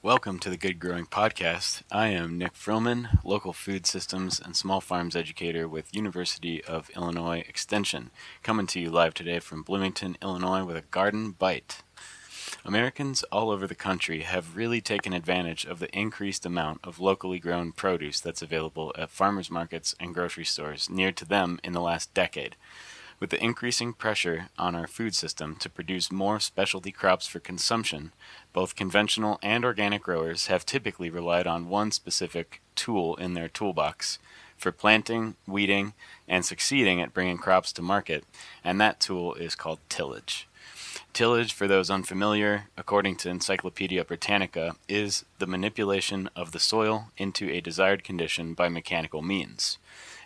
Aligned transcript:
Welcome 0.00 0.38
to 0.40 0.48
the 0.48 0.56
Good 0.56 0.78
Growing 0.78 1.06
Podcast. 1.06 1.82
I 1.90 2.06
am 2.10 2.38
Nick 2.38 2.54
Frillman, 2.54 3.18
local 3.24 3.52
food 3.52 3.84
systems 3.84 4.38
and 4.38 4.54
small 4.54 4.80
farms 4.80 5.16
educator 5.16 5.68
with 5.68 5.92
University 5.92 6.62
of 6.62 6.88
Illinois 6.90 7.44
Extension, 7.48 8.10
coming 8.44 8.68
to 8.68 8.78
you 8.78 8.90
live 8.90 9.12
today 9.12 9.40
from 9.40 9.64
Bloomington, 9.64 10.16
Illinois 10.22 10.62
with 10.62 10.76
a 10.76 10.82
garden 10.82 11.32
bite. 11.32 11.82
Americans 12.64 13.24
all 13.32 13.50
over 13.50 13.66
the 13.66 13.74
country 13.74 14.20
have 14.20 14.56
really 14.56 14.80
taken 14.80 15.12
advantage 15.12 15.64
of 15.64 15.80
the 15.80 15.90
increased 15.90 16.46
amount 16.46 16.78
of 16.84 17.00
locally 17.00 17.40
grown 17.40 17.72
produce 17.72 18.20
that's 18.20 18.40
available 18.40 18.94
at 18.96 19.10
farmers 19.10 19.50
markets 19.50 19.96
and 19.98 20.14
grocery 20.14 20.44
stores 20.44 20.88
near 20.88 21.10
to 21.10 21.24
them 21.24 21.58
in 21.64 21.72
the 21.72 21.80
last 21.80 22.14
decade. 22.14 22.54
With 23.20 23.30
the 23.30 23.42
increasing 23.42 23.94
pressure 23.94 24.48
on 24.56 24.76
our 24.76 24.86
food 24.86 25.14
system 25.14 25.56
to 25.56 25.68
produce 25.68 26.12
more 26.12 26.38
specialty 26.38 26.92
crops 26.92 27.26
for 27.26 27.40
consumption, 27.40 28.12
both 28.52 28.76
conventional 28.76 29.40
and 29.42 29.64
organic 29.64 30.02
growers 30.02 30.46
have 30.46 30.64
typically 30.64 31.10
relied 31.10 31.46
on 31.46 31.68
one 31.68 31.90
specific 31.90 32.60
tool 32.76 33.16
in 33.16 33.34
their 33.34 33.48
toolbox 33.48 34.20
for 34.56 34.70
planting, 34.70 35.34
weeding, 35.46 35.94
and 36.28 36.44
succeeding 36.44 37.00
at 37.00 37.12
bringing 37.12 37.38
crops 37.38 37.72
to 37.72 37.82
market, 37.82 38.24
and 38.62 38.80
that 38.80 39.00
tool 39.00 39.34
is 39.34 39.56
called 39.56 39.80
tillage. 39.88 40.48
Tillage, 41.12 41.52
for 41.52 41.66
those 41.66 41.90
unfamiliar, 41.90 42.68
according 42.76 43.16
to 43.16 43.30
Encyclopedia 43.30 44.04
Britannica, 44.04 44.76
is 44.88 45.24
the 45.38 45.46
manipulation 45.46 46.28
of 46.36 46.52
the 46.52 46.60
soil 46.60 47.08
into 47.16 47.50
a 47.50 47.60
desired 47.60 48.04
condition 48.04 48.54
by 48.54 48.68
mechanical 48.68 49.22
means. 49.22 49.78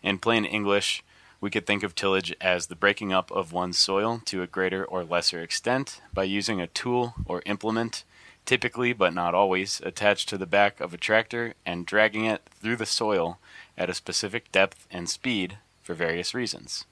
In 0.02 0.19
plain 0.19 0.45
English, 0.45 1.02
we 1.42 1.51
could 1.51 1.66
think 1.66 1.82
of 1.82 1.95
tillage 1.95 2.32
as 2.41 2.69
the 2.69 2.77
breaking 2.77 3.12
up 3.12 3.30
of 3.32 3.52
one's 3.52 3.77
soil 3.77 4.23
to 4.24 4.42
a 4.42 4.46
greater 4.46 4.84
or 4.84 5.02
lesser 5.02 5.42
extent 5.42 6.01
by 6.15 6.23
using 6.23 6.60
a 6.60 6.68
tool 6.68 7.15
or 7.27 7.42
implement, 7.46 8.05
typically 8.46 8.92
but 8.92 9.12
not 9.12 9.34
always, 9.34 9.80
attached 9.84 10.28
to 10.28 10.38
the 10.38 10.46
back 10.46 10.80
of 10.80 10.95
a 10.95 10.96
tractor 10.96 11.55
and 11.66 11.84
dragging 11.84 12.24
it 12.24 12.43
through 12.60 12.76
the 12.76 12.87
soil 12.87 13.38
at 13.76 13.90
a 13.90 13.95
specific 13.95 14.52
depth 14.52 14.87
and 14.88 15.10
speed 15.10 15.59
for 15.82 15.95
various 15.95 16.32
reasons. 16.32 16.84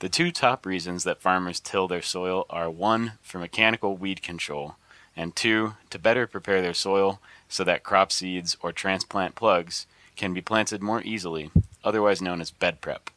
The 0.00 0.10
two 0.10 0.30
top 0.30 0.66
reasons 0.66 1.04
that 1.04 1.22
farmers 1.22 1.58
till 1.58 1.88
their 1.88 2.02
soil 2.02 2.44
are 2.50 2.70
one, 2.70 3.12
for 3.22 3.38
mechanical 3.38 3.96
weed 3.96 4.22
control, 4.22 4.76
and 5.16 5.34
two, 5.34 5.76
to 5.88 5.98
better 5.98 6.26
prepare 6.26 6.60
their 6.60 6.74
soil 6.74 7.18
so 7.48 7.64
that 7.64 7.82
crop 7.82 8.12
seeds 8.12 8.58
or 8.60 8.72
transplant 8.72 9.34
plugs 9.34 9.86
can 10.16 10.34
be 10.34 10.42
planted 10.42 10.82
more 10.82 11.00
easily, 11.02 11.50
otherwise 11.82 12.20
known 12.20 12.42
as 12.42 12.50
bed 12.50 12.82
prep. 12.82 13.08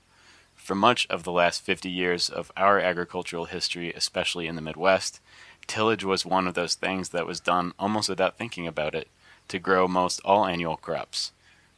For 0.68 0.76
much 0.76 1.08
of 1.10 1.24
the 1.24 1.32
last 1.32 1.62
50 1.62 1.90
years 1.90 2.30
of 2.30 2.52
our 2.58 2.78
agricultural 2.78 3.46
history, 3.46 3.94
especially 3.94 4.48
in 4.48 4.58
the 4.58 4.62
Midwest, 4.62 5.22
tillage 5.66 6.04
was 6.04 6.26
one 6.26 6.46
of 6.46 6.56
those 6.56 6.74
things 6.74 7.08
that 7.12 7.26
was 7.26 7.40
done 7.40 7.72
almost 7.80 8.10
without 8.10 8.38
thinking 8.38 8.68
about 8.68 8.94
it 8.94 9.08
to 9.48 9.60
grow 9.60 9.88
most 9.88 10.20
all 10.26 10.46
annual 10.46 10.76
crops. 10.76 11.32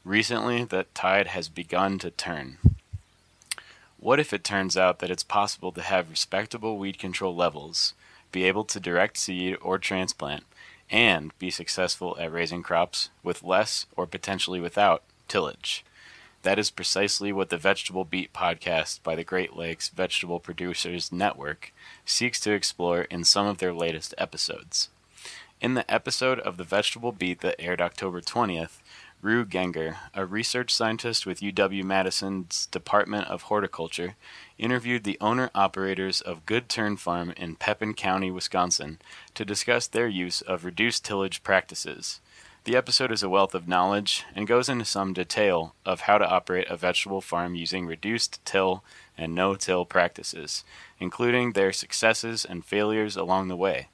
Recently, 0.04 0.64
that 0.64 0.95
tide 0.95 1.28
has 1.28 1.50
begun 1.50 2.00
to 2.00 2.10
turn. 2.10 2.58
What 4.00 4.20
if 4.20 4.34
it 4.34 4.44
turns 4.44 4.76
out 4.76 4.98
that 4.98 5.12
it's 5.12 5.23
possible 5.23 5.72
to 5.73 5.84
have 5.84 6.10
respectable 6.10 6.80
weed 6.80 6.98
control 6.98 7.36
levels, 7.36 7.94
be 8.32 8.44
able 8.45 8.64
to 8.64 8.80
direct 8.80 9.17
seed 9.17 9.56
or 9.62 9.78
transplant, 9.78 10.45
and 10.90 11.32
be 11.38 11.52
successful 11.52 12.17
at 12.20 12.32
raising 12.32 12.64
crops 12.64 13.12
with 13.22 13.44
less 13.44 13.86
or 13.95 14.08
potentially 14.08 14.60
without 14.60 15.04
tillage? 15.28 15.86
That 16.44 16.58
is 16.58 16.72
precisely 16.72 17.34
what 17.34 17.50
the 17.50 17.58
Vegetable 17.58 18.06
Beet 18.06 18.32
podcast 18.32 19.04
by 19.04 19.16
the 19.16 19.26
Great 19.26 19.58
Lakes 19.58 19.90
Vegetable 19.90 20.40
Producers 20.40 21.12
Network 21.12 21.73
seeks 22.06 22.40
to 22.42 22.54
explore 22.54 23.02
in 23.02 23.26
some 23.26 23.45
of 23.45 23.58
their 23.58 23.73
latest 23.73 24.14
episodes. 24.18 24.90
In 25.60 25.73
the 25.73 25.90
episode 25.92 26.40
of 26.40 26.56
the 26.56 26.64
Vegetable 26.64 27.12
Beet 27.12 27.42
that 27.42 27.60
aired 27.60 27.82
October 27.82 28.22
20th, 28.22 28.80
Rue 29.22 29.44
Genger, 29.44 29.98
a 30.14 30.26
research 30.26 30.73
scientist 30.73 31.26
with 31.26 31.42
UW 31.42 31.84
Madison's 31.84 32.67
Department 32.67 33.28
of 33.28 33.44
Horticulture, 33.44 34.16
interviewed 34.58 35.04
the 35.04 35.17
owner 35.20 35.52
operators 35.54 36.21
of 36.21 36.45
Good 36.45 36.70
Turn 36.70 36.95
Farm 36.95 37.33
in 37.36 37.58
Pepin 37.58 37.95
County, 37.95 38.32
Wisconsin, 38.32 39.00
to 39.33 39.44
discuss 39.44 39.88
their 39.88 40.08
use 40.08 40.39
of 40.39 40.64
reduced 40.64 41.04
tillage 41.04 41.44
practices. 41.44 42.21
The 42.65 42.75
episode 42.75 43.11
is 43.11 43.23
a 43.23 43.30
wealth 43.30 43.55
of 43.55 43.70
knowledge 43.70 44.25
and 44.36 44.45
goes 44.45 44.67
into 44.67 44.83
some 44.83 45.14
detail 45.14 45.75
of 45.86 46.02
how 46.02 46.17
to 46.17 46.30
operate 46.30 46.67
a 46.70 46.75
vegetable 46.75 47.21
farm 47.21 47.55
using 47.55 47.86
reduced 47.86 48.43
till 48.43 48.83
and 49.17 49.33
no 49.33 49.55
till 49.55 49.86
practices, 49.86 50.65
including 50.99 51.53
their 51.53 51.71
successes 51.71 52.43
and 52.43 52.65
failures 52.65 53.15
along 53.15 53.47
the 53.47 53.55
way. 53.55 53.87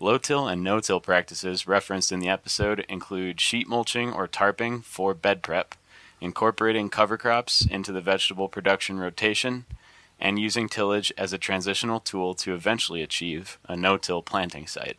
Low 0.00 0.18
till 0.18 0.48
and 0.48 0.64
no 0.64 0.80
till 0.80 1.00
practices 1.00 1.68
referenced 1.68 2.10
in 2.10 2.18
the 2.18 2.28
episode 2.28 2.84
include 2.88 3.40
sheet 3.40 3.68
mulching 3.68 4.12
or 4.12 4.26
tarping 4.26 4.82
for 4.82 5.14
bed 5.14 5.40
prep, 5.40 5.76
incorporating 6.20 6.88
cover 6.88 7.16
crops 7.16 7.64
into 7.64 7.92
the 7.92 8.00
vegetable 8.00 8.48
production 8.48 8.98
rotation, 8.98 9.66
and 10.18 10.38
using 10.38 10.68
tillage 10.68 11.12
as 11.16 11.32
a 11.32 11.38
transitional 11.38 12.00
tool 12.00 12.34
to 12.34 12.54
eventually 12.54 13.02
achieve 13.02 13.56
a 13.68 13.76
no 13.76 13.96
till 13.96 14.20
planting 14.20 14.66
site. 14.66 14.98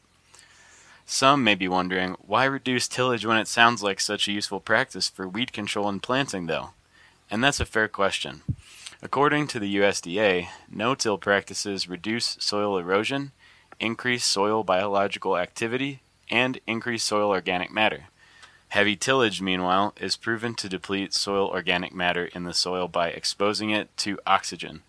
Some 1.13 1.43
may 1.43 1.55
be 1.55 1.67
wondering, 1.67 2.15
why 2.25 2.45
reduce 2.45 2.87
tillage 2.87 3.25
when 3.25 3.35
it 3.35 3.49
sounds 3.49 3.83
like 3.83 3.99
such 3.99 4.29
a 4.29 4.31
useful 4.31 4.61
practice 4.61 5.09
for 5.09 5.27
weed 5.27 5.51
control 5.51 5.89
and 5.89 6.01
planting, 6.01 6.47
though? 6.47 6.69
And 7.29 7.43
that's 7.43 7.59
a 7.59 7.65
fair 7.65 7.89
question. 7.89 8.43
According 9.01 9.47
to 9.47 9.59
the 9.59 9.75
USDA, 9.75 10.47
no 10.71 10.95
till 10.95 11.17
practices 11.17 11.89
reduce 11.89 12.37
soil 12.39 12.77
erosion, 12.77 13.33
increase 13.77 14.23
soil 14.23 14.63
biological 14.63 15.37
activity, 15.37 15.99
and 16.29 16.61
increase 16.65 17.03
soil 17.03 17.27
organic 17.27 17.73
matter. 17.73 18.05
Heavy 18.69 18.95
tillage, 18.95 19.41
meanwhile, 19.41 19.93
is 19.99 20.15
proven 20.15 20.55
to 20.55 20.69
deplete 20.69 21.13
soil 21.13 21.49
organic 21.49 21.93
matter 21.93 22.29
in 22.33 22.45
the 22.45 22.53
soil 22.53 22.87
by 22.87 23.09
exposing 23.09 23.69
it 23.69 23.89
to 23.97 24.17
oxygen. 24.25 24.83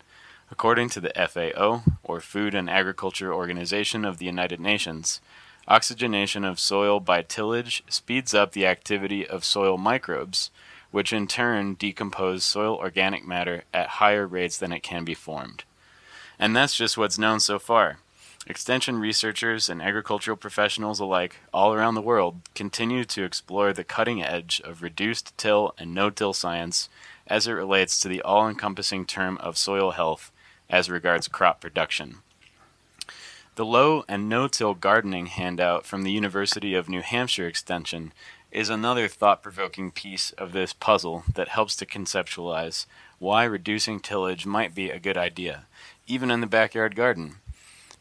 According 0.49 0.87
to 0.91 1.01
the 1.01 1.11
FAO, 1.27 1.83
or 2.01 2.21
Food 2.21 2.55
and 2.55 2.69
Agriculture 2.69 3.33
Organization 3.33 4.05
of 4.05 4.19
the 4.19 4.25
United 4.25 4.61
Nations, 4.61 5.19
Oxygenation 5.67 6.43
of 6.43 6.59
soil 6.59 6.99
by 6.99 7.21
tillage 7.21 7.83
speeds 7.87 8.33
up 8.33 8.51
the 8.51 8.65
activity 8.65 9.25
of 9.25 9.45
soil 9.45 9.77
microbes, 9.77 10.51
which 10.91 11.13
in 11.13 11.25
turn 11.25 11.75
decompose 11.75 12.43
soil 12.43 12.75
organic 12.75 13.25
matter 13.25 13.63
at 13.73 13.87
higher 13.87 14.27
rates 14.27 14.57
than 14.57 14.73
it 14.73 14.83
can 14.83 15.05
be 15.05 15.13
formed. 15.13 15.63
And 16.37 16.55
that's 16.55 16.75
just 16.75 16.97
what's 16.97 17.17
known 17.17 17.39
so 17.39 17.59
far. 17.59 17.99
Extension 18.45 18.99
researchers 18.99 19.69
and 19.69 19.81
agricultural 19.81 20.35
professionals 20.35 20.99
alike 20.99 21.37
all 21.53 21.73
around 21.73 21.95
the 21.95 22.01
world 22.01 22.41
continue 22.53 23.05
to 23.05 23.23
explore 23.23 23.71
the 23.71 23.85
cutting 23.85 24.21
edge 24.21 24.61
of 24.65 24.81
reduced 24.81 25.37
till 25.37 25.73
and 25.77 25.93
no 25.93 26.09
till 26.09 26.33
science 26.33 26.89
as 27.25 27.47
it 27.47 27.53
relates 27.53 28.01
to 28.01 28.09
the 28.09 28.21
all 28.21 28.49
encompassing 28.49 29.05
term 29.05 29.37
of 29.37 29.57
soil 29.57 29.91
health 29.91 30.29
as 30.69 30.89
regards 30.89 31.29
crop 31.29 31.61
production. 31.61 32.17
The 33.55 33.65
low 33.65 34.03
and 34.07 34.27
no 34.27 34.47
till 34.47 34.73
gardening 34.73 35.27
handout 35.27 35.85
from 35.85 36.01
the 36.01 36.11
University 36.11 36.73
of 36.73 36.89
New 36.89 37.01
Hampshire 37.03 37.45
Extension 37.45 38.11
is 38.51 38.67
another 38.67 39.07
thought 39.07 39.43
provoking 39.43 39.91
piece 39.91 40.31
of 40.31 40.53
this 40.53 40.73
puzzle 40.73 41.23
that 41.31 41.49
helps 41.49 41.75
to 41.75 41.85
conceptualize 41.85 42.87
why 43.19 43.43
reducing 43.43 43.99
tillage 43.99 44.47
might 44.47 44.73
be 44.73 44.89
a 44.89 44.97
good 44.97 45.17
idea, 45.17 45.65
even 46.07 46.31
in 46.31 46.41
the 46.41 46.47
backyard 46.47 46.95
garden. 46.95 47.35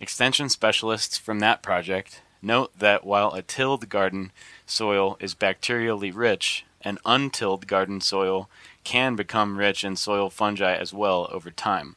Extension 0.01 0.49
specialists 0.49 1.19
from 1.19 1.41
that 1.41 1.63
project 1.63 2.23
note 2.41 2.73
that 2.79 3.05
while 3.05 3.33
a 3.33 3.43
tilled 3.43 3.91
garden 3.91 4.33
soil 4.65 5.19
is 5.21 5.35
bacterially 5.35 6.13
rich, 6.15 6.65
an 6.81 6.99
untilled 7.05 7.67
garden 7.67 8.01
soil 8.01 8.49
can 8.85 9.17
become 9.17 9.59
rich 9.59 9.85
in 9.85 9.97
soil 9.97 10.31
fungi 10.31 10.75
as 10.75 10.95
well 10.95 11.29
over 11.31 11.51
time. 11.51 11.97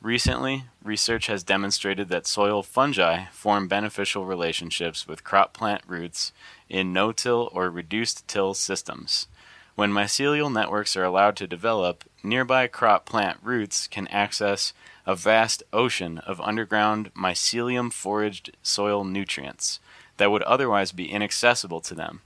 Recently, 0.00 0.64
research 0.82 1.26
has 1.26 1.42
demonstrated 1.42 2.08
that 2.08 2.26
soil 2.26 2.62
fungi 2.62 3.24
form 3.32 3.66
beneficial 3.66 4.24
relationships 4.24 5.08
with 5.08 5.24
crop 5.24 5.52
plant 5.52 5.82
roots 5.88 6.32
in 6.68 6.92
no 6.92 7.10
till 7.10 7.50
or 7.52 7.68
reduced 7.68 8.28
till 8.28 8.54
systems. 8.54 9.26
When 9.74 9.92
mycelial 9.92 10.52
networks 10.52 10.96
are 10.96 11.04
allowed 11.04 11.36
to 11.36 11.48
develop, 11.48 12.04
nearby 12.22 12.68
crop 12.68 13.06
plant 13.06 13.38
roots 13.42 13.88
can 13.88 14.06
access 14.08 14.72
a 15.04 15.16
vast 15.16 15.64
ocean 15.72 16.18
of 16.18 16.40
underground 16.40 17.12
mycelium 17.14 17.92
foraged 17.92 18.56
soil 18.62 19.02
nutrients 19.02 19.80
that 20.16 20.30
would 20.30 20.42
otherwise 20.44 20.92
be 20.92 21.10
inaccessible 21.10 21.80
to 21.80 21.94
them. 21.94 22.20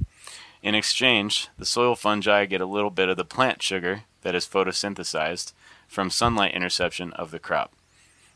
In 0.63 0.75
exchange, 0.75 1.49
the 1.59 1.67
soil 1.67 1.95
fungi 1.95 2.45
get 2.45 2.61
a 2.61 2.67
little 2.67 2.91
bit 2.91 3.09
of 3.09 3.17
the 3.17 3.25
plant 3.25 3.63
sugar 3.63 4.05
that 4.23 4.35
is 4.35 4.47
photosynthesized 4.47 5.53
from 5.93 6.11
sunlight 6.11 6.55
interception 6.55 7.13
of 7.13 7.31
the 7.31 7.39
crop. 7.39 7.73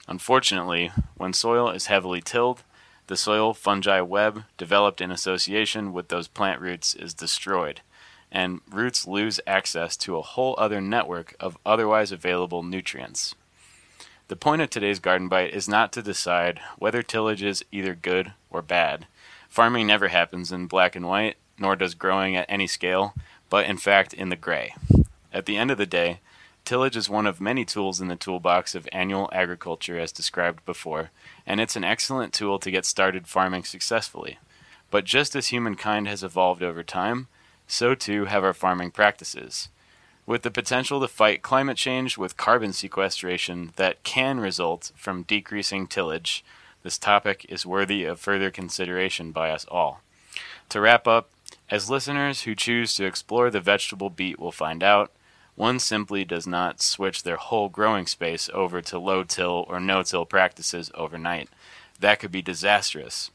Unfortunately, 0.07 0.91
when 1.17 1.33
soil 1.33 1.71
is 1.71 1.87
heavily 1.87 2.21
tilled, 2.21 2.63
the 3.07 3.17
soil 3.17 3.55
fungi 3.55 4.01
web 4.01 4.45
developed 4.59 5.01
in 5.01 5.11
association 5.11 5.93
with 5.93 6.09
those 6.09 6.29
plant 6.29 6.61
roots 6.61 6.95
is 6.95 7.15
destroyed, 7.15 7.81
and 8.31 8.61
roots 8.71 9.07
lose 9.07 9.41
access 9.47 9.97
to 9.97 10.17
a 10.17 10.23
whole 10.23 10.55
other 10.59 10.81
network 10.81 11.35
of 11.41 11.57
otherwise 11.65 12.13
available 12.13 12.63
nutrients. 12.63 13.35
The 14.29 14.37
point 14.37 14.61
of 14.61 14.71
today's 14.71 14.99
garden 14.99 15.29
bite 15.29 15.55
is 15.55 15.69
not 15.69 15.93
to 15.93 16.03
decide 16.03 16.61
whether 16.79 17.03
tillage 17.03 17.43
is 17.43 17.65
either 17.73 17.95
good 17.95 18.33
or 18.51 18.61
bad, 18.61 19.07
Farming 19.57 19.87
never 19.87 20.09
happens 20.09 20.53
in 20.53 20.67
black 20.67 20.95
and 20.95 21.07
white, 21.07 21.37
nor 21.59 21.77
does 21.77 21.95
growing 21.95 22.37
at 22.37 22.45
any 22.47 22.67
scale, 22.67 23.15
but 23.49 23.65
in 23.65 23.79
fact 23.79 24.13
in 24.13 24.29
the 24.29 24.37
gray. 24.37 24.75
At 25.33 25.47
the 25.47 25.57
end 25.57 25.71
of 25.71 25.79
the 25.79 25.87
day, 25.87 26.21
tillage 26.67 26.97
is 26.97 27.09
one 27.09 27.27
of 27.27 27.41
many 27.41 27.65
tools 27.65 28.01
in 28.01 28.09
the 28.09 28.17
toolbox 28.17 28.75
of 28.75 28.89
annual 28.93 29.31
agriculture 29.33 29.99
as 29.99 30.13
described 30.13 30.67
before, 30.67 31.11
and 31.47 31.61
it's 31.61 31.77
an 31.77 31.85
excellent 31.85 32.35
tool 32.35 32.59
to 32.59 32.71
get 32.71 32.85
started 32.85 33.29
farming 33.29 33.65
successfully. 33.65 34.39
But 34.91 35.05
just 35.05 35.35
as 35.37 35.47
humankind 35.47 36.09
has 36.09 36.25
evolved 36.25 36.63
over 36.63 36.83
time, 36.83 37.29
so 37.69 37.95
too 37.95 38.27
have 38.27 38.45
our 38.45 38.53
farming 38.53 38.91
practices. 38.91 39.69
With 40.27 40.43
the 40.43 40.51
potential 40.51 41.01
to 41.01 41.09
fight 41.09 41.43
climate 41.43 41.77
change 41.77 42.19
with 42.19 42.37
carbon 42.37 42.73
sequestration 42.73 43.73
that 43.77 44.03
can 44.03 44.41
result 44.41 44.91
from 44.97 45.23
decreasing 45.23 45.87
tillage, 45.87 46.45
this 46.83 46.99
topic 46.99 47.47
is 47.49 47.65
worthy 47.65 48.05
of 48.05 48.19
further 48.19 48.51
consideration 48.51 49.31
by 49.31 49.51
us 49.51 49.65
all. 49.69 50.01
To 50.71 50.81
wrap 50.81 51.07
up, 51.07 51.31
as 51.71 51.91
listeners 51.91 52.43
who 52.43 52.57
choose 52.57 52.95
to 52.95 53.07
explore 53.07 53.51
the 53.51 53.61
vegetable 53.61 54.11
beet 54.11 54.41
will 54.41 54.53
find 54.53 54.83
out, 54.83 55.13
one 55.57 55.79
simply 55.79 56.25
does 56.25 56.47
not 56.47 56.83
switch 56.83 57.23
their 57.23 57.37
whole 57.37 57.69
growing 57.71 58.07
space 58.07 58.49
over 58.53 58.83
to 58.83 58.99
low 58.99 59.25
till 59.25 59.65
or 59.69 59.81
no 59.81 60.03
till 60.03 60.27
practices 60.27 60.91
overnight. 60.95 61.49
That 61.99 62.21
could 62.21 62.31
be 62.31 62.43
disastrous. 62.43 63.31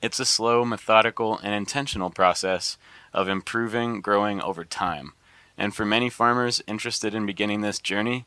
It's 0.00 0.18
a 0.18 0.24
slow, 0.24 0.64
methodical, 0.64 1.38
and 1.38 1.54
intentional 1.54 2.10
process 2.10 2.78
of 3.12 3.28
improving 3.28 4.00
growing 4.00 4.40
over 4.40 4.64
time. 4.64 5.12
And 5.56 5.74
for 5.74 5.84
many 5.84 6.10
farmers 6.10 6.62
interested 6.66 7.14
in 7.14 7.26
beginning 7.26 7.60
this 7.60 7.78
journey, 7.78 8.24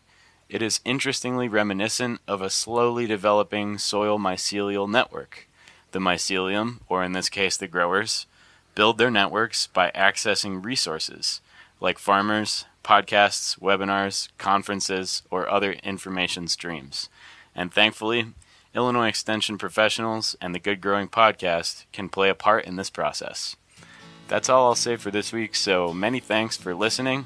it 0.47 0.61
is 0.61 0.79
interestingly 0.85 1.49
reminiscent 1.49 2.21
of 2.27 2.41
a 2.41 2.49
slowly 2.49 3.05
developing 3.05 3.77
soil 3.79 4.17
mycelial 4.17 4.89
network. 4.89 5.47
The 5.91 5.99
mycelium, 5.99 6.79
or 6.87 7.03
in 7.03 7.13
this 7.13 7.29
case 7.29 7.57
the 7.57 7.67
growers, 7.67 8.27
build 8.75 8.97
their 8.97 9.11
networks 9.11 9.67
by 9.67 9.91
accessing 9.91 10.63
resources 10.63 11.41
like 11.79 12.00
farmers, 12.00 12.65
podcasts, 12.83 13.59
webinars, 13.59 14.29
conferences, 14.38 15.24
or 15.29 15.50
other 15.50 15.74
information 15.83 16.47
streams. 16.47 17.09
And 17.56 17.74
thankfully, 17.74 18.33
Illinois 18.74 19.07
Extension 19.07 19.57
professionals 19.57 20.35
and 20.39 20.53
the 20.53 20.59
Good 20.59 20.81
Growing 20.81 21.07
podcast 21.07 21.85
can 21.91 22.09
play 22.09 22.29
a 22.29 22.35
part 22.35 22.65
in 22.65 22.75
this 22.75 22.89
process. 22.89 23.56
That's 24.27 24.50
all 24.50 24.68
I'll 24.68 24.75
say 24.75 24.97
for 24.97 25.09
this 25.09 25.33
week, 25.33 25.56
so 25.56 25.94
many 25.94 26.19
thanks 26.19 26.57
for 26.57 26.75
listening, 26.75 27.25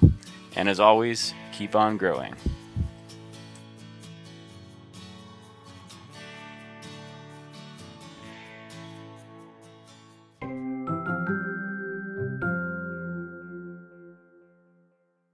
and 0.55 0.69
as 0.69 0.79
always, 0.79 1.33
keep 1.51 1.75
on 1.75 1.97
growing. 1.97 2.35